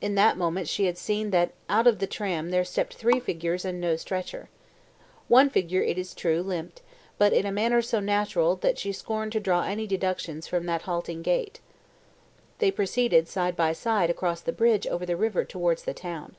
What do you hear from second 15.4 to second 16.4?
towards the town.